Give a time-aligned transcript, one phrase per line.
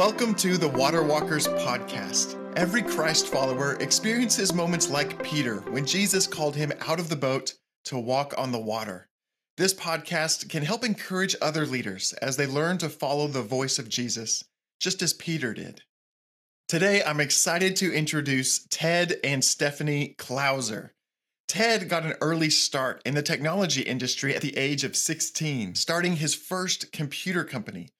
[0.00, 2.34] Welcome to the Water Walkers podcast.
[2.56, 7.52] Every Christ follower experiences moments like Peter when Jesus called him out of the boat
[7.84, 9.10] to walk on the water.
[9.58, 13.90] This podcast can help encourage other leaders as they learn to follow the voice of
[13.90, 14.42] Jesus,
[14.80, 15.82] just as Peter did.
[16.66, 20.92] Today, I'm excited to introduce Ted and Stephanie Clouser.
[21.46, 26.16] Ted got an early start in the technology industry at the age of 16, starting
[26.16, 27.90] his first computer company.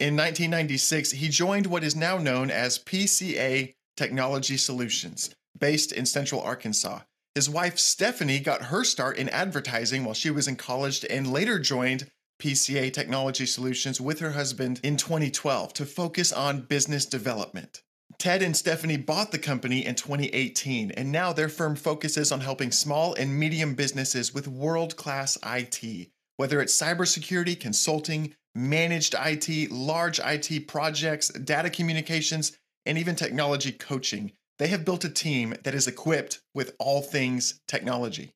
[0.00, 6.40] In 1996, he joined what is now known as PCA Technology Solutions, based in Central
[6.40, 7.00] Arkansas.
[7.34, 11.58] His wife, Stephanie, got her start in advertising while she was in college and later
[11.58, 12.10] joined
[12.40, 17.82] PCA Technology Solutions with her husband in 2012 to focus on business development.
[18.18, 22.72] Ted and Stephanie bought the company in 2018, and now their firm focuses on helping
[22.72, 26.08] small and medium businesses with world class IT,
[26.38, 32.56] whether it's cybersecurity, consulting, managed IT, large IT projects, data communications,
[32.86, 34.32] and even technology coaching.
[34.58, 38.34] They have built a team that is equipped with all things technology.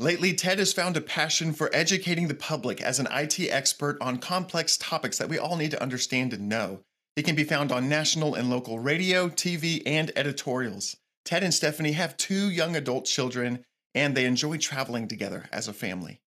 [0.00, 4.18] Lately, Ted has found a passion for educating the public as an IT expert on
[4.18, 6.84] complex topics that we all need to understand and know.
[7.16, 10.96] He can be found on national and local radio, TV, and editorials.
[11.24, 15.72] Ted and Stephanie have two young adult children, and they enjoy traveling together as a
[15.72, 16.20] family.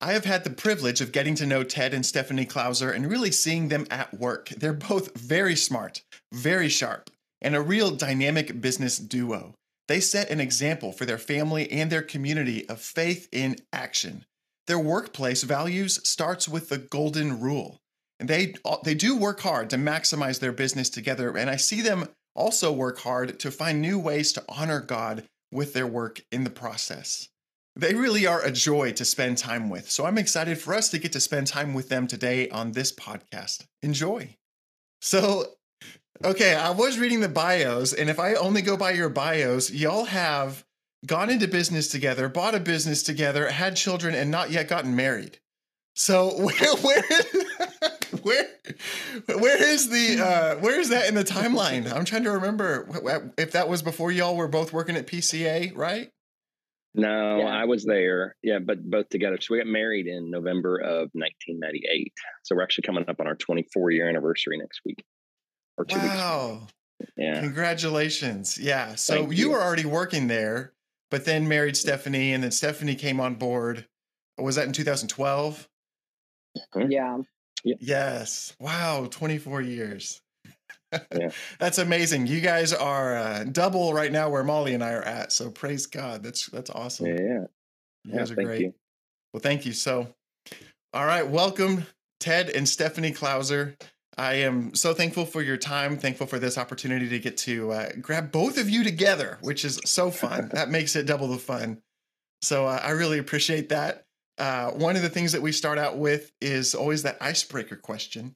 [0.00, 3.30] I have had the privilege of getting to know Ted and Stephanie Clouser and really
[3.30, 4.50] seeing them at work.
[4.50, 9.54] They're both very smart, very sharp, and a real dynamic business duo.
[9.88, 14.26] They set an example for their family and their community of faith in action.
[14.66, 17.78] Their workplace values starts with the golden rule.
[18.18, 21.82] And they uh, they do work hard to maximize their business together and I see
[21.82, 26.44] them also work hard to find new ways to honor God with their work in
[26.44, 27.28] the process.
[27.76, 29.90] They really are a joy to spend time with.
[29.90, 32.90] So I'm excited for us to get to spend time with them today on this
[32.90, 33.66] podcast.
[33.82, 34.34] Enjoy.
[35.02, 35.44] So,
[36.24, 40.06] okay, I was reading the bios, and if I only go by your bios, y'all
[40.06, 40.64] have
[41.04, 45.38] gone into business together, bought a business together, had children, and not yet gotten married.
[45.94, 47.02] So where where
[48.22, 48.48] where
[49.38, 51.92] where is the uh, where is that in the timeline?
[51.92, 52.88] I'm trying to remember
[53.36, 56.10] if that was before y'all were both working at PCA, right?
[56.96, 57.46] No, yeah.
[57.46, 58.36] I was there.
[58.42, 59.38] Yeah, but both together.
[59.40, 62.12] So we got married in November of 1998.
[62.42, 65.04] So we're actually coming up on our 24 year anniversary next week
[65.76, 66.60] or two wow.
[66.60, 66.72] weeks.
[67.16, 67.40] Yeah.
[67.40, 68.58] Congratulations.
[68.58, 68.94] Yeah.
[68.94, 70.72] So you, you were already working there,
[71.10, 73.86] but then married Stephanie, and then Stephanie came on board.
[74.38, 75.68] Was that in 2012?
[76.74, 76.90] Mm-hmm.
[76.90, 77.18] Yeah.
[77.62, 78.54] Yes.
[78.58, 79.06] Wow.
[79.10, 80.22] 24 years
[80.92, 81.30] yeah.
[81.58, 82.26] That's amazing.
[82.26, 85.32] You guys are uh, double right now where Molly and I are at.
[85.32, 86.22] So praise God.
[86.22, 87.06] That's that's awesome.
[87.06, 87.44] Yeah, yeah.
[88.04, 88.60] You guys are great.
[88.60, 88.74] You.
[89.32, 89.72] Well, thank you.
[89.72, 90.14] So,
[90.92, 91.86] all right, welcome
[92.20, 93.76] Ted and Stephanie Clouser.
[94.18, 95.98] I am so thankful for your time.
[95.98, 99.80] Thankful for this opportunity to get to uh, grab both of you together, which is
[99.84, 100.48] so fun.
[100.54, 101.82] that makes it double the fun.
[102.40, 104.04] So uh, I really appreciate that.
[104.38, 108.34] Uh, one of the things that we start out with is always that icebreaker question.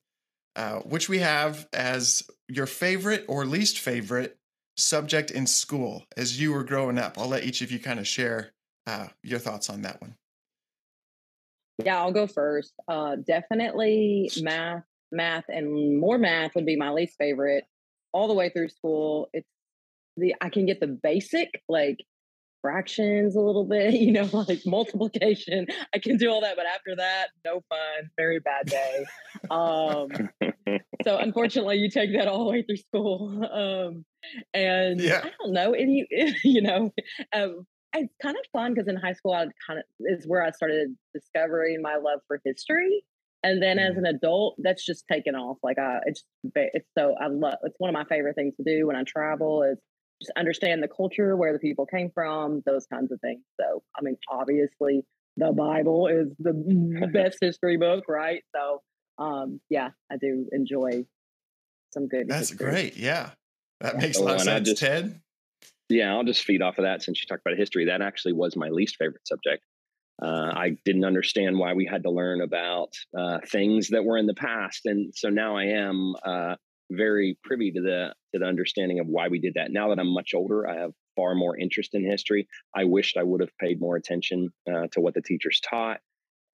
[0.57, 4.37] Uh, which we have as your favorite or least favorite
[4.77, 7.17] subject in school as you were growing up.
[7.19, 8.53] I'll let each of you kind of share
[8.87, 10.17] uh, your thoughts on that one.
[11.85, 12.75] Yeah, I'll go first.
[12.89, 17.65] Uh, definitely math, math, and more math would be my least favorite.
[18.13, 19.49] All the way through school, it's
[20.17, 21.99] the I can get the basic like
[22.63, 25.67] fractions a little bit, you know, like multiplication.
[25.95, 28.11] I can do all that, but after that, no fun.
[28.17, 29.05] Very bad day.
[29.51, 30.09] um,
[31.05, 33.45] so unfortunately, you take that all the way through school.
[33.51, 34.05] Um,
[34.55, 35.23] and yeah.
[35.25, 36.07] I don't know, and you,
[36.45, 36.93] you know,
[37.33, 40.51] um, it's kind of fun because in high school, I kind of is where I
[40.51, 43.03] started discovering my love for history.
[43.43, 43.99] And then as mm.
[43.99, 45.57] an adult, that's just taken off.
[45.63, 46.23] Like I, it's,
[46.55, 47.55] it's so I love.
[47.63, 49.79] It's one of my favorite things to do when I travel is
[50.21, 53.43] just understand the culture, where the people came from, those kinds of things.
[53.61, 55.05] So, I mean, obviously,
[55.37, 58.43] the Bible is the best history book, right?
[58.55, 58.83] So,
[59.19, 61.05] um, yeah, I do enjoy
[61.93, 62.29] some good.
[62.29, 62.71] That's history.
[62.71, 62.97] great.
[62.97, 63.31] Yeah,
[63.81, 64.01] that yeah.
[64.01, 64.69] makes a lot of sense.
[64.69, 65.21] Just, Ted.
[65.89, 67.87] Yeah, I'll just feed off of that since you talked about history.
[67.87, 69.65] That actually was my least favorite subject.
[70.23, 74.27] Uh, I didn't understand why we had to learn about uh, things that were in
[74.27, 76.57] the past, and so now I am uh,
[76.91, 79.71] very privy to the to the understanding of why we did that.
[79.71, 82.49] Now that I'm much older, I have far more interest in history.
[82.75, 86.01] I wished I would have paid more attention uh, to what the teachers taught,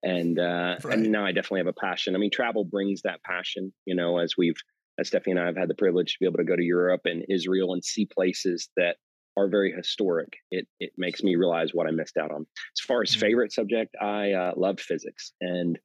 [0.03, 0.97] and uh, right.
[0.97, 2.15] and now I definitely have a passion.
[2.15, 3.73] I mean, travel brings that passion.
[3.85, 4.57] You know, as we've
[4.99, 7.01] as Stephanie and I have had the privilege to be able to go to Europe
[7.05, 8.97] and Israel and see places that
[9.37, 10.37] are very historic.
[10.51, 12.45] It it makes me realize what I missed out on.
[12.77, 13.21] As far as mm-hmm.
[13.21, 15.77] favorite subject, I uh, loved physics and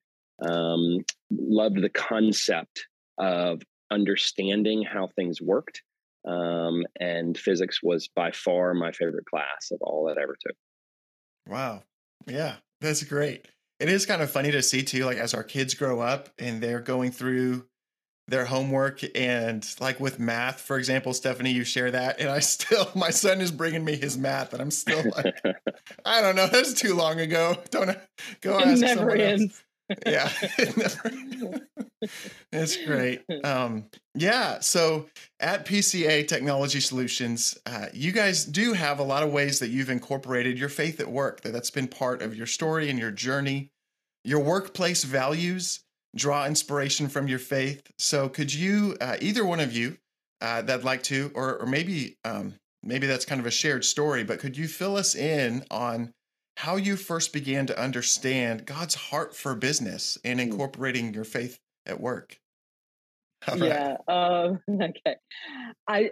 [0.44, 2.86] um, loved the concept
[3.18, 5.82] of understanding how things worked.
[6.26, 10.56] Um, and physics was by far my favorite class of all that I ever took.
[11.48, 11.82] Wow.
[12.26, 13.46] Yeah, that's great.
[13.80, 16.62] It is kind of funny to see too, like as our kids grow up and
[16.62, 17.66] they're going through
[18.28, 22.88] their homework and like with math, for example, Stephanie, you share that, and I still,
[22.94, 25.34] my son is bringing me his math, and I'm still like,
[26.04, 27.56] I don't know, that's too long ago.
[27.70, 27.98] Don't
[28.40, 29.42] go ask it never someone ends.
[29.42, 29.62] else
[30.06, 30.30] yeah.
[32.52, 33.22] It's great.
[33.44, 33.84] Um,
[34.14, 35.06] yeah so
[35.40, 39.88] at pca technology solutions uh, you guys do have a lot of ways that you've
[39.88, 43.70] incorporated your faith at work that that's been part of your story and your journey.
[44.24, 45.80] Your workplace values
[46.14, 47.82] draw inspiration from your faith.
[47.98, 49.96] So could you uh, either one of you
[50.40, 54.24] uh, that'd like to or, or maybe um, maybe that's kind of a shared story
[54.24, 56.12] but could you fill us in on
[56.56, 60.50] how you first began to understand God's heart for business and hmm.
[60.50, 62.38] incorporating your faith at work.
[63.48, 63.60] Right.
[63.60, 63.96] Yeah.
[64.06, 65.16] Um, okay.
[65.88, 66.10] I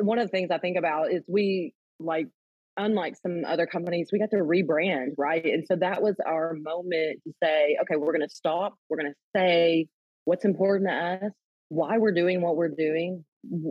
[0.00, 2.28] one of the things I think about is we like
[2.76, 5.44] unlike some other companies, we got to rebrand, right?
[5.44, 8.76] And so that was our moment to say, okay, we're going to stop.
[8.88, 9.88] We're going to say
[10.24, 11.32] what's important to us,
[11.68, 13.24] why we're doing what we're doing,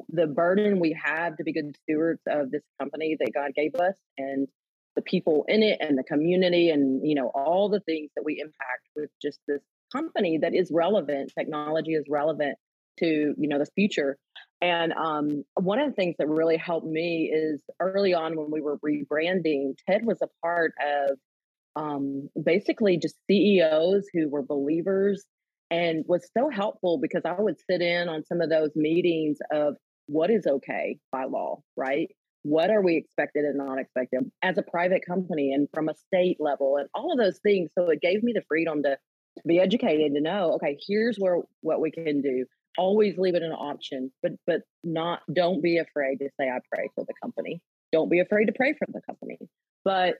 [0.09, 3.95] the burden we have to be good stewards of this company that God gave us,
[4.17, 4.47] and
[4.97, 8.39] the people in it and the community and you know all the things that we
[8.41, 9.61] impact with just this
[9.95, 12.57] company that is relevant technology is relevant
[12.99, 13.05] to
[13.37, 14.17] you know the future.
[14.59, 18.59] And um, one of the things that really helped me is early on when we
[18.59, 21.17] were rebranding ted was a part of
[21.75, 25.23] um, basically just ceos who were believers
[25.69, 29.75] and was so helpful because i would sit in on some of those meetings of
[30.07, 32.09] what is okay by law right
[32.47, 36.37] what are we expected and not expected as a private company and from a state
[36.39, 37.69] level and all of those things.
[37.77, 41.41] So it gave me the freedom to, to be educated to know okay here's where
[41.61, 42.45] what we can do.
[42.77, 46.89] Always leave it an option but but not don't be afraid to say i pray
[46.95, 47.61] for the company.
[47.91, 49.37] Don't be afraid to pray for the company.
[49.83, 50.15] But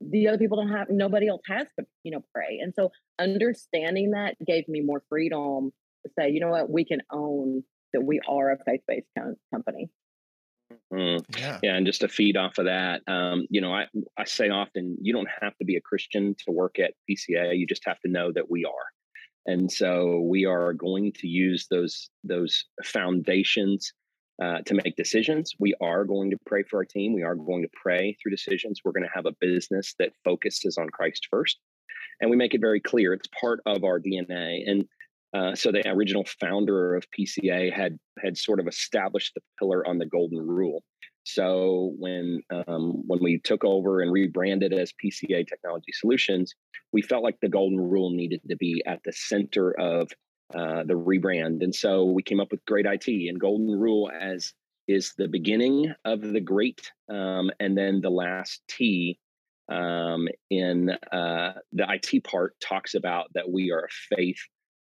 [0.00, 2.58] the other people don't have nobody else has to you know pray.
[2.60, 2.90] And so
[3.20, 5.70] understanding that gave me more freedom
[6.04, 6.68] to say you know what?
[6.68, 7.62] We can own
[7.92, 9.06] that we are a faith-based
[9.52, 9.88] company
[10.92, 11.24] Mm.
[11.38, 11.58] Yeah.
[11.62, 13.86] yeah, and just to feed off of that, um, you know, I
[14.18, 17.56] I say often, you don't have to be a Christian to work at PCA.
[17.56, 21.68] You just have to know that we are, and so we are going to use
[21.70, 23.92] those those foundations
[24.42, 25.52] uh, to make decisions.
[25.60, 27.12] We are going to pray for our team.
[27.12, 28.80] We are going to pray through decisions.
[28.84, 31.56] We're going to have a business that focuses on Christ first,
[32.20, 33.12] and we make it very clear.
[33.12, 34.88] It's part of our DNA, and
[35.32, 39.98] uh, so the original founder of PCA had had sort of established the pillar on
[39.98, 40.82] the golden rule.
[41.24, 46.54] So when um, when we took over and rebranded as PCA Technology Solutions,
[46.92, 50.10] we felt like the golden rule needed to be at the center of
[50.54, 54.52] uh, the rebrand, and so we came up with Great IT and Golden Rule as
[54.88, 59.20] is the beginning of the great, um, and then the last T
[59.70, 64.40] um, in uh, the IT part talks about that we are a faith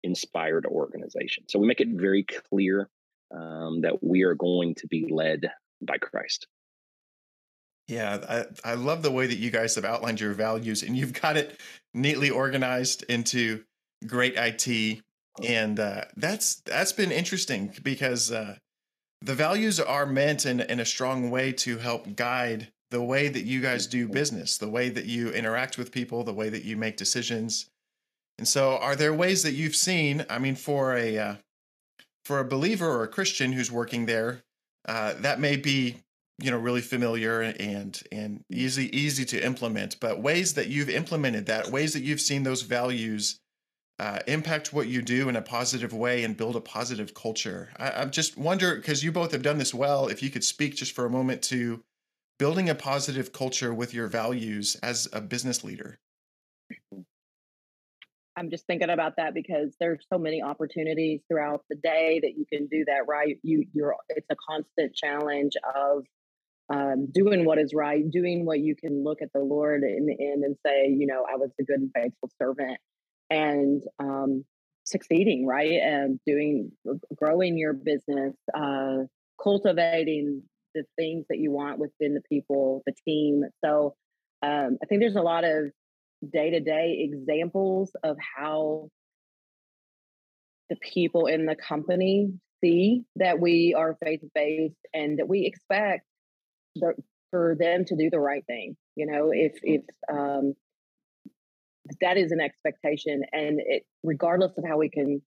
[0.03, 1.45] inspired organization.
[1.47, 2.89] So we make it very clear
[3.31, 5.51] um, that we are going to be led
[5.81, 6.47] by Christ.
[7.87, 11.13] Yeah, I, I love the way that you guys have outlined your values and you've
[11.21, 11.59] got it
[11.93, 13.63] neatly organized into
[14.07, 15.01] great IT.
[15.43, 18.55] And uh, that's that's been interesting because uh,
[19.21, 23.43] the values are meant in, in a strong way to help guide the way that
[23.43, 26.77] you guys do business, the way that you interact with people, the way that you
[26.77, 27.69] make decisions.
[28.43, 30.25] And so, are there ways that you've seen?
[30.29, 31.35] I mean, for a uh,
[32.25, 34.43] for a believer or a Christian who's working there,
[34.85, 36.01] uh, that may be
[36.39, 39.97] you know really familiar and and easy easy to implement.
[40.01, 43.39] But ways that you've implemented that, ways that you've seen those values
[43.97, 47.69] uh, impact what you do in a positive way and build a positive culture.
[47.77, 50.09] I, I just wonder because you both have done this well.
[50.09, 51.81] If you could speak just for a moment to
[52.37, 55.97] building a positive culture with your values as a business leader.
[58.35, 62.45] I'm just thinking about that because there's so many opportunities throughout the day that you
[62.51, 63.37] can do that right.
[63.43, 66.03] You you're it's a constant challenge of
[66.69, 70.13] um, doing what is right, doing what you can look at the Lord in the
[70.19, 72.77] end and say, you know, I was a good and faithful servant,
[73.29, 74.45] and um,
[74.83, 76.71] succeeding, right, and doing
[77.15, 79.03] growing your business, uh,
[79.41, 83.43] cultivating the things that you want within the people, the team.
[83.63, 83.95] So
[84.41, 85.71] um, I think there's a lot of
[86.31, 88.89] day to day examples of how
[90.69, 96.05] the people in the company see that we are faith based and that we expect
[96.75, 96.93] the,
[97.31, 98.75] for them to do the right thing.
[98.95, 100.53] You know, if if um,
[102.01, 105.21] that is an expectation, and it regardless of how we can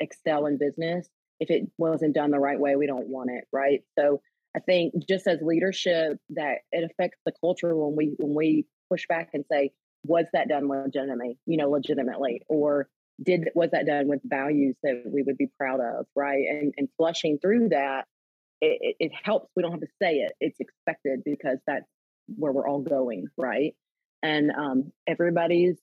[0.00, 1.08] excel in business,
[1.40, 3.82] if it wasn't done the right way, we don't want it, right?
[3.98, 4.20] So
[4.56, 9.06] I think just as leadership that it affects the culture when we when we push
[9.08, 9.72] back and say,
[10.04, 12.88] was that done legitimately, you know, legitimately, or
[13.22, 16.44] did was that done with values that we would be proud of, right?
[16.48, 18.06] And and flushing through that,
[18.60, 19.50] it, it helps.
[19.56, 21.86] We don't have to say it; it's expected because that's
[22.36, 23.74] where we're all going, right?
[24.22, 25.76] And um, everybody's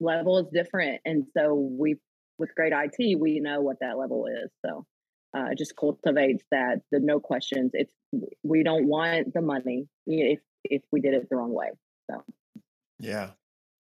[0.00, 1.96] level is different, and so we,
[2.38, 4.50] with great IT, we know what that level is.
[4.64, 4.84] So
[5.36, 7.70] uh, it just cultivates that the no questions.
[7.74, 7.92] It's
[8.42, 11.70] we don't want the money if if we did it the wrong way.
[12.10, 12.22] So
[12.98, 13.30] yeah,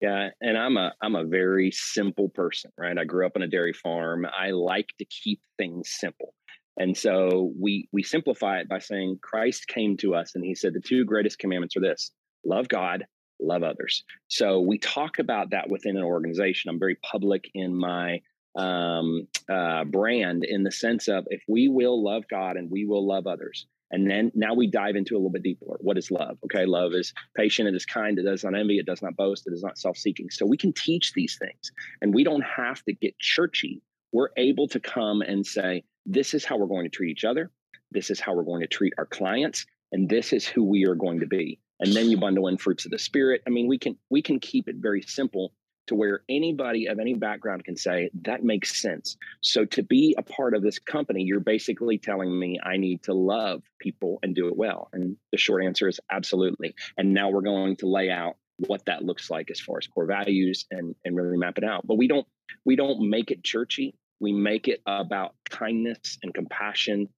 [0.06, 2.98] yeah, and I'm a I'm a very simple person, right?
[2.98, 4.26] I grew up on a dairy farm.
[4.26, 6.34] I like to keep things simple.
[6.78, 10.74] And so we we simplify it by saying Christ came to us and he said
[10.74, 12.12] the two greatest commandments are this:
[12.46, 13.06] love God,
[13.40, 14.04] love others.
[14.28, 16.70] So we talk about that within an organization.
[16.70, 18.20] I'm very public in my
[18.56, 23.08] um, uh, brand in the sense of if we will love God and we will
[23.08, 25.66] love others, and then now we dive into a little bit deeper.
[25.80, 26.38] What is love?
[26.44, 29.48] Okay, love is patient, it is kind, it does not envy, it does not boast,
[29.48, 30.30] it is not self seeking.
[30.30, 31.72] So we can teach these things
[32.02, 33.82] and we don't have to get churchy.
[34.12, 37.52] We're able to come and say, this is how we're going to treat each other,
[37.92, 40.96] this is how we're going to treat our clients, and this is who we are
[40.96, 41.62] going to be.
[41.80, 43.44] And then you bundle in fruits of the spirit.
[43.48, 45.54] I mean, we can we can keep it very simple
[45.88, 49.18] to where anybody of any background can say that makes sense.
[49.42, 53.14] So to be a part of this company, you're basically telling me I need to
[53.14, 54.90] love people and do it well.
[54.94, 56.76] And the short answer is absolutely.
[56.98, 60.06] And now we're going to lay out what that looks like as far as core
[60.06, 61.86] values and and really map it out.
[61.86, 62.26] But we don't
[62.66, 63.96] we don't make it churchy.
[64.20, 67.10] We make it about kindness and compassion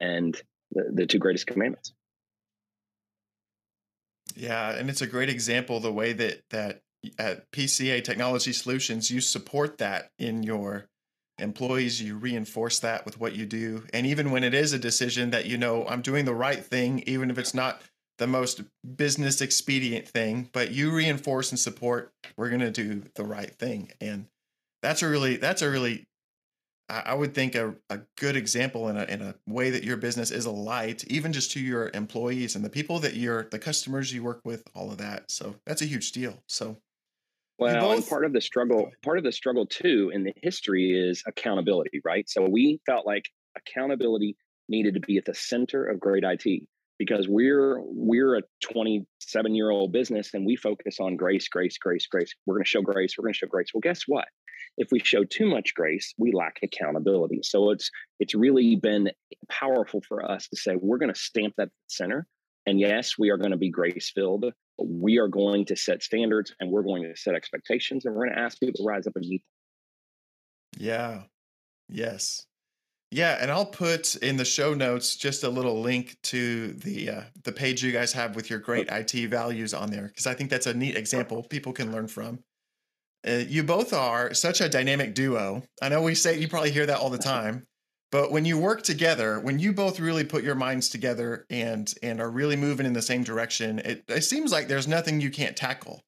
[0.00, 0.40] and
[0.70, 1.92] the, the two greatest commandments.
[4.36, 6.82] Yeah, and it's a great example the way that that
[7.18, 10.86] at PCA Technology Solutions, you support that in your
[11.38, 13.84] employees, you reinforce that with what you do.
[13.92, 17.02] And even when it is a decision that you know, I'm doing the right thing,
[17.06, 17.80] even if it's not
[18.18, 18.62] the most
[18.96, 23.90] business expedient thing, but you reinforce and support, we're going to do the right thing.
[24.00, 24.26] And
[24.82, 26.04] that's a really, that's a really,
[26.88, 30.30] I would think a, a good example in a, in a way that your business
[30.30, 34.12] is a light, even just to your employees and the people that you're, the customers
[34.12, 35.30] you work with, all of that.
[35.30, 36.42] So that's a huge deal.
[36.46, 36.76] So
[37.58, 37.96] well, both...
[37.96, 42.00] and part of the struggle, part of the struggle too in the history is accountability,
[42.04, 42.28] right?
[42.28, 43.24] So we felt like
[43.56, 44.36] accountability
[44.68, 46.62] needed to be at the center of great IT
[46.98, 52.06] because we're we're a 27 year old business and we focus on grace, grace, grace,
[52.06, 52.32] grace.
[52.46, 53.14] We're going to show grace.
[53.16, 53.68] We're going to show grace.
[53.74, 54.26] Well, guess what?
[54.76, 57.40] If we show too much grace, we lack accountability.
[57.42, 59.10] So it's it's really been
[59.48, 62.26] powerful for us to say we're going to stamp that center.
[62.66, 64.46] And yes, we are going to be grace filled,
[64.78, 68.36] we are going to set standards and we're going to set expectations and we're going
[68.36, 70.86] to ask people to rise up and meet them.
[70.86, 71.22] Yeah.
[71.88, 72.46] Yes.
[73.14, 77.22] Yeah, and I'll put in the show notes just a little link to the uh,
[77.44, 80.50] the page you guys have with your great IT values on there because I think
[80.50, 82.40] that's a neat example people can learn from.
[83.24, 85.62] Uh, you both are such a dynamic duo.
[85.80, 87.68] I know we say you probably hear that all the time,
[88.14, 92.20] but when you work together, when you both really put your minds together and and
[92.20, 95.56] are really moving in the same direction, it, it seems like there's nothing you can't
[95.56, 96.00] tackle.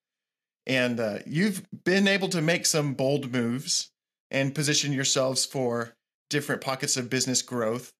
[0.69, 3.91] And uh, you've been able to make some bold moves
[4.31, 5.95] and position yourselves for
[6.31, 7.91] different pockets of business growth.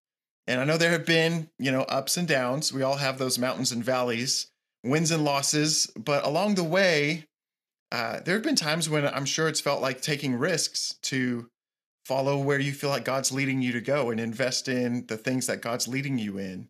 [0.47, 2.73] And I know there have been, you know, ups and downs.
[2.73, 4.47] We all have those mountains and valleys,
[4.85, 5.91] wins and losses.
[5.97, 7.25] But along the way,
[7.91, 11.49] uh, there have been times when I'm sure it's felt like taking risks to
[12.07, 15.49] follow where you feel like God's leading you to go and invest in the things
[15.49, 16.69] that God's leading you in.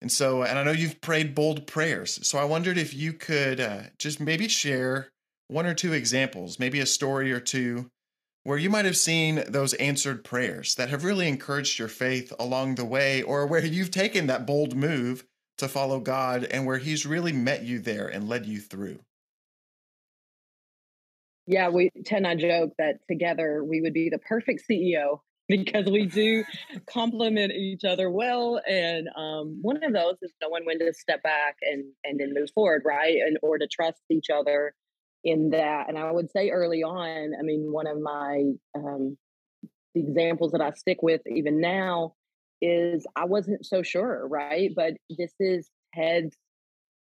[0.00, 2.24] And so, and I know you've prayed bold prayers.
[2.24, 5.08] So I wondered if you could uh, just maybe share
[5.48, 7.90] one or two examples, maybe a story or two,
[8.44, 12.76] where you might have seen those answered prayers that have really encouraged your faith along
[12.76, 15.24] the way, or where you've taken that bold move
[15.58, 19.00] to follow God and where He's really met you there and led you through.
[21.46, 25.86] Yeah, we Ted and I joke that together we would be the perfect CEO because
[25.90, 26.44] we do
[26.86, 28.60] complement each other well.
[28.66, 32.50] And um, one of those is knowing when to step back and and then move
[32.54, 33.16] forward, right?
[33.26, 34.74] And or to trust each other
[35.24, 35.88] in that.
[35.88, 38.44] And I would say early on, I mean, one of my
[38.76, 39.16] um,
[39.94, 42.14] examples that I stick with even now
[42.60, 44.70] is I wasn't so sure, right?
[44.74, 46.36] But this is Ted's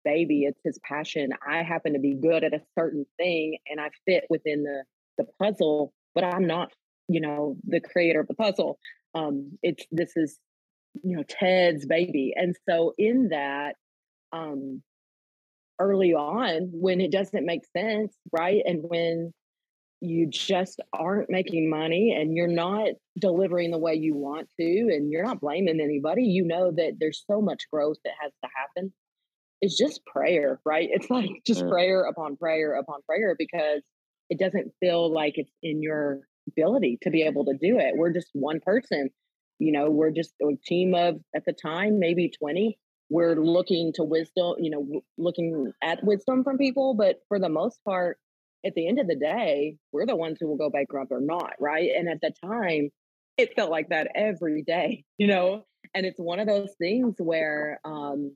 [0.04, 3.90] baby it's his passion i happen to be good at a certain thing and i
[4.06, 4.84] fit within the
[5.18, 6.72] the puzzle but i'm not
[7.08, 8.80] you know the creator of the puzzle
[9.16, 10.40] um it's this is
[11.04, 13.76] you know ted's baby and so in that
[14.32, 14.82] um
[15.80, 19.34] early on when it doesn't make sense right and when
[20.02, 25.12] you just aren't making money and you're not delivering the way you want to and
[25.12, 28.94] you're not blaming anybody you know that there's so much growth that has to happen
[29.64, 31.70] it's just prayer right it's like just yeah.
[31.70, 33.82] prayer upon prayer upon prayer because
[34.30, 38.14] it doesn't feel like it's in your ability to be able to do it we're
[38.14, 39.10] just one person
[39.60, 42.78] you know we're just a team of at the time maybe 20
[43.10, 47.80] we're looking to wisdom you know looking at wisdom from people but for the most
[47.86, 48.18] part
[48.66, 51.54] at the end of the day, we're the ones who will go bankrupt or not,
[51.60, 51.90] right?
[51.96, 52.90] And at the time,
[53.38, 55.66] it felt like that every day, you know?
[55.94, 58.36] And it's one of those things where um,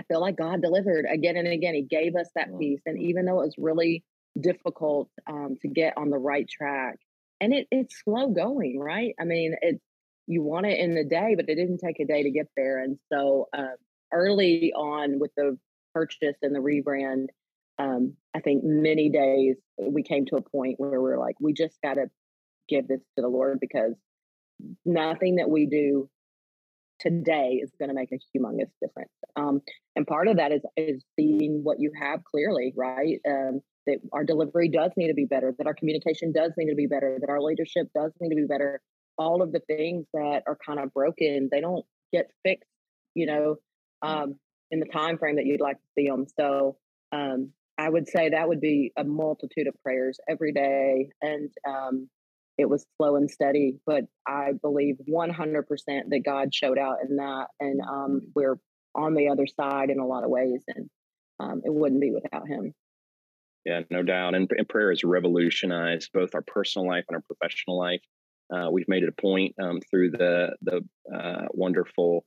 [0.00, 1.74] I feel like God delivered again and again.
[1.74, 2.80] He gave us that peace.
[2.86, 4.02] And even though it was really
[4.40, 6.96] difficult um, to get on the right track,
[7.38, 9.14] and it, it's slow going, right?
[9.20, 9.84] I mean, it's
[10.26, 12.78] you want it in the day, but it didn't take a day to get there.
[12.78, 13.76] And so uh,
[14.10, 15.58] early on with the
[15.92, 17.26] purchase and the rebrand,
[17.78, 21.76] um, I think many days we came to a point where we're like, we just
[21.82, 22.06] got to
[22.70, 23.92] give this to the Lord because
[24.86, 26.08] nothing that we do
[27.00, 29.12] today is going to make a humongous difference.
[29.36, 29.60] Um,
[29.96, 33.18] and part of that is is seeing what you have clearly, right?
[33.28, 36.76] Um, that our delivery does need to be better, that our communication does need to
[36.76, 38.80] be better, that our leadership does need to be better.
[39.18, 42.68] All of the things that are kind of broken, they don't get fixed,
[43.14, 43.56] you know,
[44.04, 44.08] mm.
[44.08, 44.34] um,
[44.70, 46.26] in the time frame that you'd like to see them.
[46.38, 46.76] So
[47.12, 51.08] um, I would say that would be a multitude of prayers every day.
[51.22, 52.08] And um,
[52.60, 57.46] it was slow and steady, but I believe 100% that God showed out in that.
[57.58, 58.58] And um, we're
[58.94, 60.62] on the other side in a lot of ways.
[60.68, 60.90] And
[61.38, 62.74] um, it wouldn't be without Him.
[63.64, 64.34] Yeah, no doubt.
[64.34, 68.00] And, and, prayer has revolutionized both our personal life and our professional life.
[68.52, 70.82] Uh, we've made it a point um, through the the
[71.14, 72.24] uh, wonderful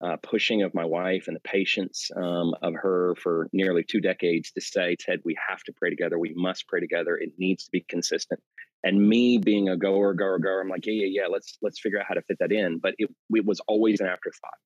[0.00, 4.52] uh, pushing of my wife and the patience um, of her for nearly two decades
[4.52, 6.18] to say, Ted, we have to pray together.
[6.18, 7.16] We must pray together.
[7.16, 8.40] It needs to be consistent.
[8.84, 11.26] And me being a goer, goer, goer, I'm like, yeah, yeah, yeah.
[11.28, 12.78] Let's let's figure out how to fit that in.
[12.78, 14.58] But it, it was always an afterthought.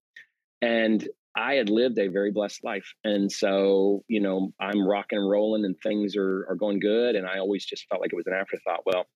[0.61, 2.93] And I had lived a very blessed life.
[3.05, 7.17] And so, you know, I'm rocking and rolling and things are, are going good.
[7.17, 8.83] And I always just felt like it was an afterthought.
[8.85, 9.07] Well,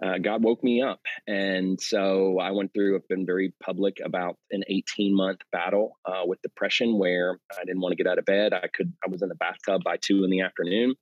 [0.00, 1.00] uh, God woke me up.
[1.26, 6.22] And so I went through, I've been very public about an 18 month battle uh,
[6.24, 8.52] with depression where I didn't want to get out of bed.
[8.52, 10.94] I could, I was in the bathtub by two in the afternoon.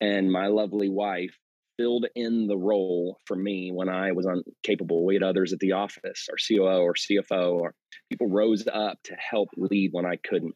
[0.00, 1.36] And my lovely wife
[1.78, 5.06] filled in the role for me when I was incapable.
[5.06, 7.74] We had others at the office, our COO or CFO, or
[8.10, 10.54] people rose up to help lead when I couldn't.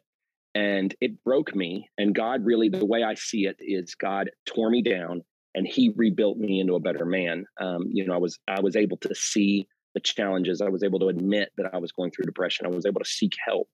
[0.54, 1.88] And it broke me.
[1.96, 5.22] And God really, the way I see it is God tore me down
[5.54, 7.44] and he rebuilt me into a better man.
[7.60, 10.60] Um, you know, I was I was able to see the challenges.
[10.60, 12.66] I was able to admit that I was going through depression.
[12.66, 13.68] I was able to seek help,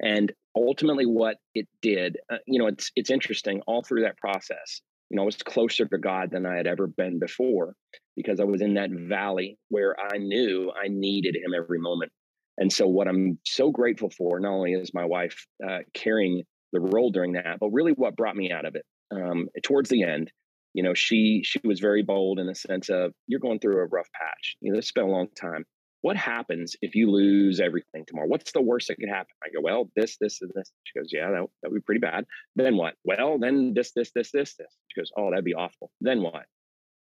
[0.00, 3.62] and ultimately, what it did, uh, you know, it's it's interesting.
[3.66, 6.86] All through that process, you know, I was closer to God than I had ever
[6.86, 7.74] been before
[8.16, 12.10] because I was in that valley where I knew I needed Him every moment.
[12.56, 16.80] And so, what I'm so grateful for, not only is my wife uh, carrying the
[16.80, 20.30] role during that, but really what brought me out of it um, towards the end
[20.74, 23.86] you know she she was very bold in the sense of you're going through a
[23.86, 25.64] rough patch you know has been a long time
[26.02, 28.26] what happens if you lose everything tomorrow?
[28.28, 29.34] What's the worst that could happen?
[29.42, 30.70] I go well this this and this.
[30.84, 32.26] She goes yeah that, would be pretty bad.
[32.56, 32.94] Then what?
[33.04, 34.76] Well then this this this this this.
[34.88, 35.90] She goes oh that'd be awful.
[36.00, 36.44] Then what?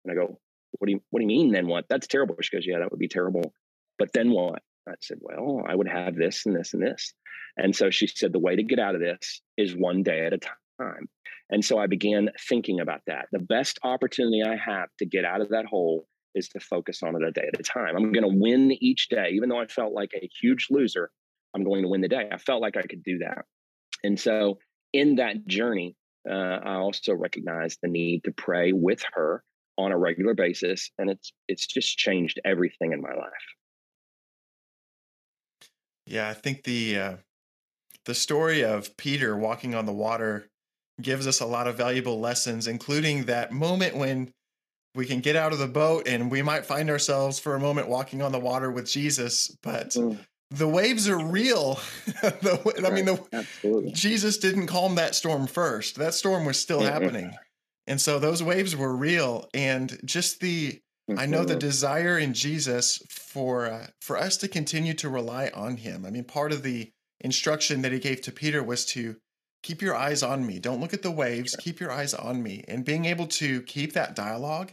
[0.05, 0.39] And i go
[0.79, 1.85] what do you what do you mean then what?
[1.89, 2.37] That's terrible.
[2.41, 3.53] She goes yeah that would be terrible.
[3.99, 4.63] But then what?
[4.89, 7.13] I said well i would have this and this and this.
[7.57, 10.33] And so she said the way to get out of this is one day at
[10.33, 11.09] a time.
[11.51, 13.27] And so I began thinking about that.
[13.33, 17.15] The best opportunity I have to get out of that hole is to focus on
[17.17, 17.97] it a day at a time.
[17.97, 21.11] I'm going to win each day, even though I felt like a huge loser.
[21.55, 22.29] I'm going to win the day.
[22.33, 23.45] I felt like I could do that.
[24.03, 24.59] And so
[24.93, 25.97] in that journey,
[26.29, 29.43] uh, I also recognized the need to pray with her
[29.77, 33.33] on a regular basis, and it's it's just changed everything in my life.
[36.07, 37.17] Yeah, I think the uh,
[38.05, 40.49] the story of Peter walking on the water
[41.01, 44.33] gives us a lot of valuable lessons, including that moment when
[44.95, 47.89] we can get out of the boat and we might find ourselves for a moment
[47.89, 50.19] walking on the water with Jesus, but mm.
[50.51, 51.81] the waves are real.
[52.23, 52.87] the, right.
[52.87, 55.97] I mean, the, Jesus didn't calm that storm first.
[55.97, 57.35] That storm was still happening.
[57.87, 59.49] And so those waves were real.
[59.53, 60.81] And just the,
[61.17, 65.77] I know the desire in Jesus for uh, for us to continue to rely on
[65.77, 66.07] Him.
[66.07, 69.17] I mean, part of the instruction that He gave to Peter was to
[69.63, 70.59] keep your eyes on me.
[70.59, 71.57] Don't look at the waves.
[71.57, 72.65] Keep your eyes on me.
[72.69, 74.73] And being able to keep that dialogue,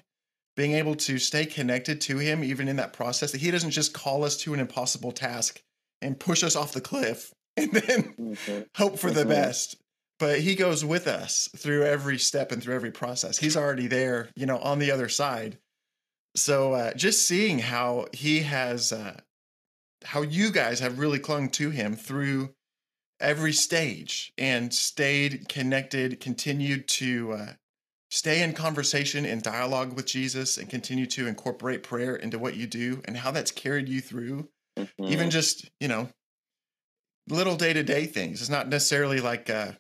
[0.62, 3.96] being able to stay connected to him, even in that process, that he doesn't just
[3.96, 5.60] call us to an impossible task
[6.04, 8.62] and push us off the cliff and then mm-hmm.
[8.78, 9.18] hope for mm-hmm.
[9.18, 9.76] the best.
[10.20, 13.40] but he goes with us through every step and through every process.
[13.40, 15.58] He's already there, you know, on the other side.
[16.36, 19.20] So uh, just seeing how he has, uh,
[20.04, 22.54] how you guys have really clung to him through
[23.20, 27.54] every stage and stayed connected, continued to uh,
[28.12, 32.68] stay in conversation and dialogue with Jesus, and continue to incorporate prayer into what you
[32.68, 34.48] do, and how that's carried you through,
[34.78, 35.06] mm-hmm.
[35.06, 36.10] even just you know
[37.28, 38.42] little day to day things.
[38.42, 39.72] It's not necessarily like uh,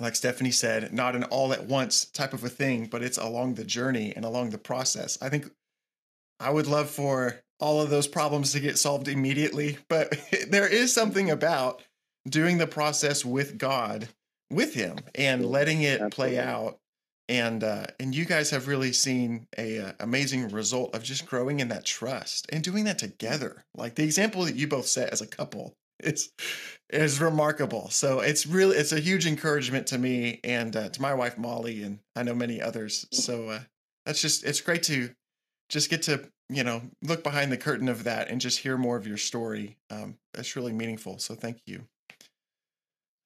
[0.00, 3.54] like Stephanie said, not an all at once type of a thing, but it's along
[3.54, 5.18] the journey and along the process.
[5.20, 5.50] I think
[6.38, 10.16] I would love for all of those problems to get solved immediately, but
[10.48, 11.82] there is something about
[12.28, 14.08] doing the process with God,
[14.50, 16.78] with Him, and letting it play out.
[17.28, 21.60] And uh, and you guys have really seen a uh, amazing result of just growing
[21.60, 23.64] in that trust and doing that together.
[23.74, 26.30] Like the example that you both set as a couple it's
[26.90, 27.90] is remarkable.
[27.90, 31.82] So it's really it's a huge encouragement to me and uh, to my wife Molly
[31.82, 33.06] and I know many others.
[33.12, 33.60] So uh,
[34.06, 35.10] that's just it's great to
[35.68, 38.96] just get to you know look behind the curtain of that and just hear more
[38.96, 39.76] of your story.
[39.90, 41.18] Um, that's really meaningful.
[41.18, 41.84] So thank you.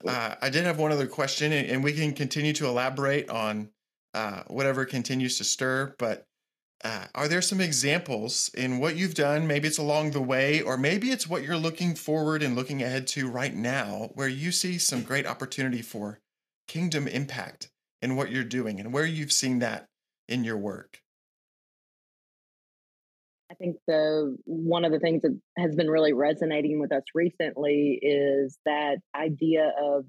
[0.06, 3.68] Uh, I did have one other question, and, and we can continue to elaborate on
[4.14, 5.94] uh, whatever continues to stir.
[5.98, 6.26] But
[6.84, 9.46] uh, are there some examples in what you've done?
[9.46, 13.06] Maybe it's along the way, or maybe it's what you're looking forward and looking ahead
[13.08, 16.18] to right now, where you see some great opportunity for
[16.66, 17.70] kingdom impact
[18.00, 19.86] in what you're doing and where you've seen that
[20.28, 20.98] in your work.
[23.50, 27.98] I think the one of the things that has been really resonating with us recently
[28.00, 30.06] is that idea of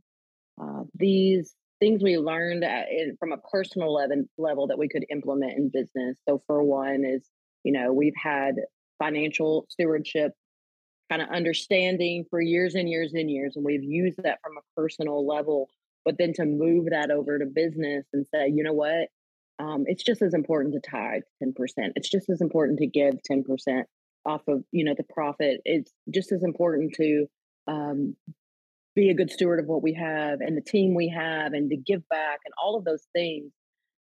[0.62, 5.06] uh, these things we learned at, in, from a personal level, level that we could
[5.10, 6.16] implement in business.
[6.28, 7.28] So, for one, is
[7.64, 8.56] you know we've had
[9.00, 10.32] financial stewardship
[11.10, 14.82] kind of understanding for years and years and years, and we've used that from a
[14.82, 15.70] personal level.
[16.06, 19.10] But then to move that over to business and say, you know what,
[19.60, 21.94] um, it's just as important to tithe ten percent.
[21.98, 23.88] It's just as important to give ten percent
[24.26, 25.60] off of you know the profit.
[25.66, 27.26] It's just as important to
[27.68, 28.16] um,
[28.96, 31.78] be a good steward of what we have and the team we have and to
[31.78, 33.52] give back and all of those things.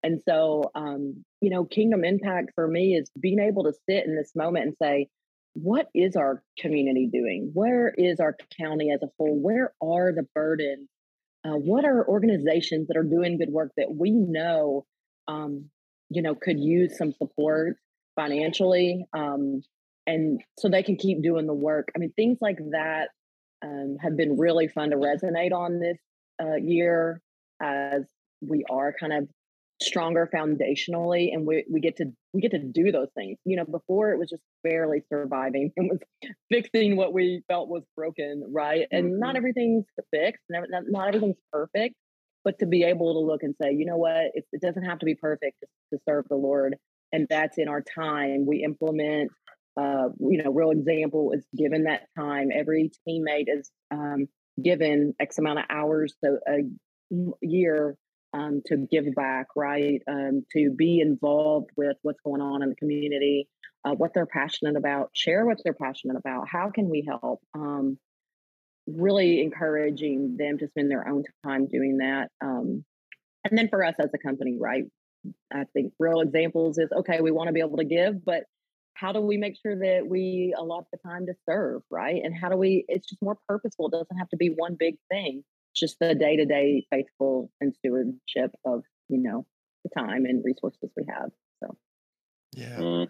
[0.04, 4.16] And so, um, you know, kingdom impact for me is being able to sit in
[4.16, 5.08] this moment and say,
[5.54, 7.52] what is our community doing?
[7.54, 9.40] Where is our county as a whole?
[9.40, 10.88] Where are the burdens?
[11.44, 14.86] Uh, what are organizations that are doing good work that we know,
[15.28, 15.70] um,
[16.10, 17.78] you know, could use some support
[18.16, 19.62] financially, um,
[20.06, 21.90] and so they can keep doing the work.
[21.96, 23.10] I mean, things like that
[23.64, 25.98] um, have been really fun to resonate on this
[26.42, 27.22] uh, year
[27.62, 28.04] as
[28.42, 29.28] we are kind of
[29.82, 33.38] stronger foundationally and we, we get to we get to do those things.
[33.46, 35.72] You know before it was just barely surviving.
[35.78, 36.00] And was
[36.50, 38.88] fixing what we felt was broken right?
[38.92, 39.20] And mm-hmm.
[39.20, 41.96] not everything's fixed not, not everything's perfect
[42.44, 44.32] but to be able to look and say you know what?
[44.34, 46.76] It, it doesn't have to be perfect to, to serve the lord.
[47.12, 48.46] And that's in our time.
[48.46, 49.32] We implement
[49.78, 54.28] uh, you know, real example is given that time, every teammate is um,
[54.62, 57.96] given X amount of hours a, a year
[58.34, 60.02] um, to give back, right?
[60.08, 63.48] Um, to be involved with what's going on in the community,
[63.84, 66.48] uh, what they're passionate about, share what they're passionate about.
[66.48, 67.42] How can we help?
[67.54, 67.98] Um,
[68.88, 72.30] really encouraging them to spend their own time doing that.
[72.44, 72.84] Um,
[73.44, 74.86] and then for us as a company, right?
[75.54, 78.44] I think real examples is okay, we want to be able to give, but
[78.94, 82.22] how do we make sure that we allot the time to serve right?
[82.24, 84.96] And how do we it's just more purposeful it doesn't have to be one big
[85.10, 89.46] thing it's just the day-to-day faithful and stewardship of you know
[89.84, 91.32] the time and resources we have
[91.64, 91.78] so.
[92.54, 92.78] Yeah.
[92.78, 93.08] Mm.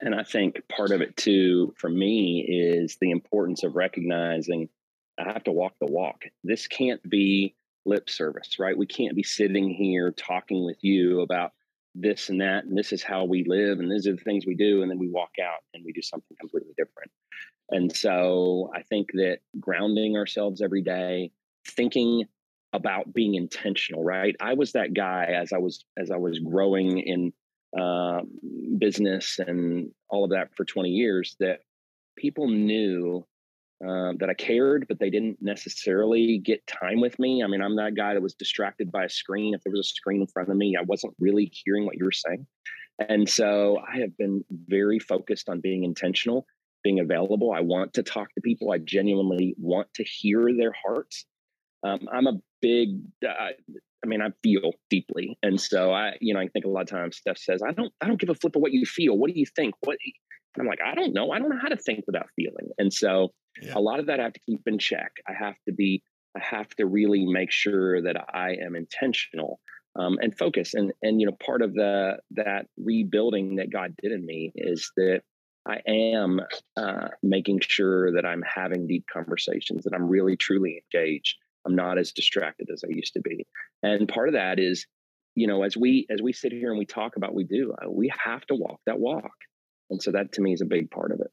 [0.00, 4.68] and i think part of it too for me is the importance of recognizing
[5.18, 6.24] i have to walk the walk.
[6.44, 8.76] This can't be lip service right?
[8.76, 11.52] We can't be sitting here talking with you about
[11.98, 14.54] this and that, and this is how we live, and these are the things we
[14.54, 17.10] do, and then we walk out and we do something completely different.
[17.70, 21.32] And so I think that grounding ourselves every day,
[21.66, 22.24] thinking
[22.72, 24.36] about being intentional, right?
[24.40, 27.32] I was that guy as I was as I was growing in
[27.78, 28.20] uh,
[28.78, 31.60] business and all of that for 20 years that
[32.16, 33.26] people knew
[33.86, 37.42] um, that I cared, but they didn't necessarily get time with me.
[37.42, 39.54] I mean, I'm that guy that was distracted by a screen.
[39.54, 42.04] If there was a screen in front of me, I wasn't really hearing what you
[42.04, 42.46] were saying.
[43.08, 46.46] And so I have been very focused on being intentional,
[46.82, 47.52] being available.
[47.52, 48.72] I want to talk to people.
[48.72, 51.26] I genuinely want to hear their hearts.
[51.84, 56.40] Um, I'm a big, uh, I mean, I feel deeply, and so I, you know,
[56.40, 58.56] I think a lot of times Steph says, "I don't, I don't give a flip
[58.56, 59.16] of what you feel.
[59.16, 59.74] What do you think?
[59.80, 59.98] What?"
[60.58, 61.32] I'm like, I don't know.
[61.32, 63.72] I don't know how to think without feeling, and so yeah.
[63.74, 65.12] a lot of that I have to keep in check.
[65.28, 66.02] I have to be
[66.36, 69.58] I have to really make sure that I am intentional
[69.98, 70.74] um, and focus.
[70.74, 74.90] And and you know, part of the that rebuilding that God did in me is
[74.96, 75.22] that
[75.66, 76.40] I am
[76.76, 81.36] uh, making sure that I'm having deep conversations, that I'm really truly engaged.
[81.66, 83.46] I'm not as distracted as I used to be.
[83.82, 84.86] And part of that is,
[85.34, 87.90] you know, as we as we sit here and we talk about we do, uh,
[87.90, 89.32] we have to walk that walk.
[89.90, 91.30] And so that to me is a big part of it.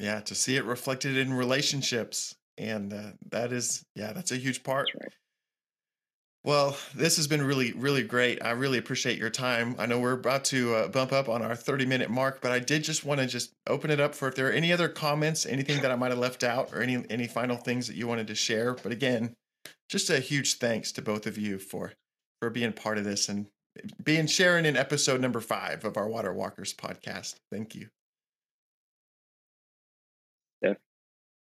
[0.00, 2.34] Yeah, to see it reflected in relationships.
[2.56, 4.88] And uh, that is, yeah, that's a huge part.
[5.00, 5.12] Right.
[6.42, 8.42] Well, this has been really, really great.
[8.42, 9.76] I really appreciate your time.
[9.78, 12.58] I know we're about to uh, bump up on our 30 minute mark, but I
[12.58, 15.44] did just want to just open it up for if there are any other comments,
[15.44, 18.26] anything that I might have left out, or any any final things that you wanted
[18.28, 18.72] to share.
[18.72, 19.34] But again,
[19.90, 21.92] just a huge thanks to both of you for
[22.40, 23.46] for being part of this and
[24.02, 27.34] being sharing in episode number five of our Water Walkers podcast.
[27.52, 27.88] Thank you.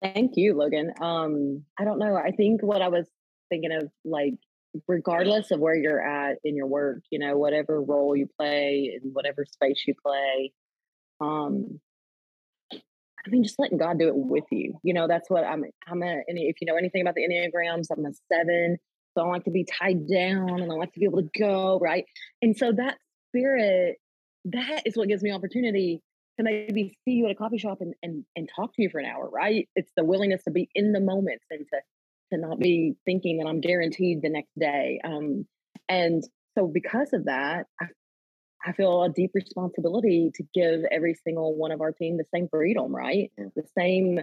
[0.03, 0.93] Thank you, Logan.
[1.01, 2.17] Um, I don't know.
[2.17, 3.07] I think what I was
[3.49, 4.35] thinking of, like,
[4.87, 9.11] regardless of where you're at in your work, you know, whatever role you play in
[9.13, 10.53] whatever space you play,
[11.21, 11.81] um,
[13.27, 14.79] I mean, just letting God do it with you.
[14.83, 15.65] You know, that's what I'm.
[15.89, 16.23] I'm a.
[16.29, 18.79] If you know anything about the enneagrams, I'm a seven.
[19.17, 21.79] So I like to be tied down, and I like to be able to go
[21.81, 22.05] right.
[22.43, 22.99] And so that
[23.31, 23.97] spirit,
[24.45, 26.03] that is what gives me opportunity
[26.39, 28.99] to maybe see you at a coffee shop and and and talk to you for
[28.99, 29.29] an hour.
[29.29, 29.69] Right?
[29.75, 31.81] It's the willingness to be in the moment and to
[32.33, 35.01] to not be thinking that I'm guaranteed the next day.
[35.05, 35.47] Um,
[35.89, 36.23] and
[36.57, 37.87] so because of that, I,
[38.65, 42.49] I feel a deep responsibility to give every single one of our team the same
[42.49, 43.31] freedom, right?
[43.37, 44.21] The same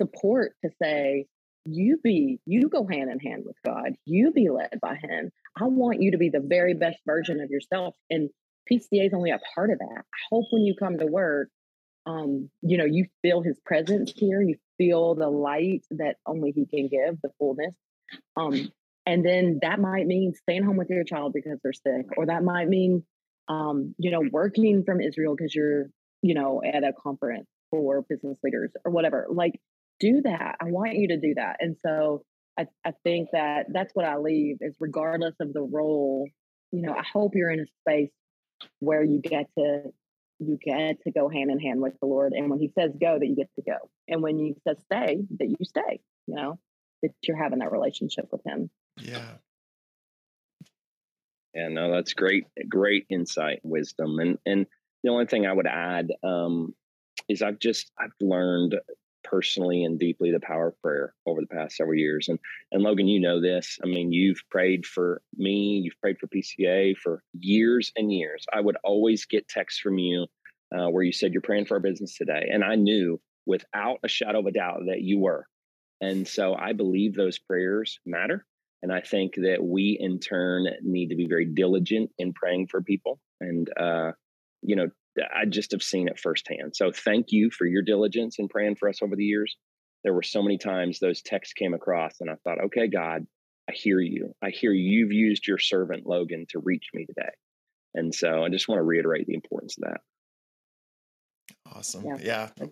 [0.00, 1.26] support to say,
[1.64, 5.30] you be, you go hand in hand with God, you be led by Him.
[5.58, 7.94] I want you to be the very best version of yourself.
[8.10, 8.28] And
[8.70, 9.98] PCA is only a part of that.
[9.98, 11.48] I hope when you come to work,
[12.06, 16.66] um, you know, you feel his presence here, you feel the light that only he
[16.66, 17.74] can give, the fullness.
[18.36, 18.70] Um,
[19.04, 22.44] and then that might mean staying home with your child because they're sick, or that
[22.44, 23.04] might mean,
[23.48, 25.86] um, you know, working from Israel because you're,
[26.22, 29.26] you know, at a conference for business leaders or whatever.
[29.28, 29.60] Like,
[29.98, 30.56] do that.
[30.60, 31.56] I want you to do that.
[31.60, 32.22] And so
[32.58, 36.28] I, I think that that's what I leave is regardless of the role,
[36.72, 38.10] you know, I hope you're in a space
[38.80, 39.92] where you get to
[40.38, 42.32] you get to go hand in hand with the Lord.
[42.32, 43.90] And when He says go, that you get to go.
[44.08, 46.58] And when He says stay, that you stay, you know,
[47.02, 48.70] that you're having that relationship with Him.
[49.00, 49.36] Yeah.
[51.54, 54.18] Yeah, no, that's great, great insight, wisdom.
[54.18, 54.66] And and
[55.02, 56.74] the only thing I would add um,
[57.28, 58.78] is I've just I've learned
[59.28, 62.28] personally and deeply the power of prayer over the past several years.
[62.28, 62.38] And
[62.72, 63.78] and Logan, you know this.
[63.82, 68.44] I mean, you've prayed for me, you've prayed for PCA for years and years.
[68.52, 70.26] I would always get texts from you
[70.76, 74.08] uh, where you said you're praying for our business today, and I knew without a
[74.08, 75.46] shadow of a doubt that you were.
[76.00, 78.44] And so I believe those prayers matter.
[78.82, 82.82] And I think that we in turn need to be very diligent in praying for
[82.82, 83.18] people.
[83.40, 84.12] And, uh,
[84.62, 84.90] you know,
[85.34, 86.74] I just have seen it firsthand.
[86.74, 89.56] So thank you for your diligence in praying for us over the years.
[90.04, 93.26] There were so many times those texts came across, and I thought, okay, God,
[93.68, 94.32] I hear you.
[94.42, 97.30] I hear you've used your servant Logan to reach me today.
[97.94, 100.00] And so I just want to reiterate the importance of that.
[101.74, 102.04] Awesome.
[102.04, 102.50] Yeah.
[102.58, 102.66] yeah.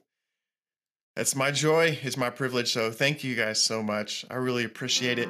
[1.17, 2.73] It's my joy, it's my privilege.
[2.73, 4.25] So thank you guys so much.
[4.31, 5.29] I really appreciate it.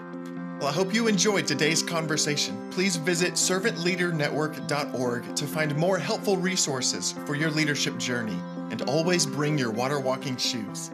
[0.64, 2.70] Well, I hope you enjoyed today's conversation.
[2.70, 8.38] Please visit servantleadernetwork.org to find more helpful resources for your leadership journey
[8.70, 10.90] and always bring your water walking shoes.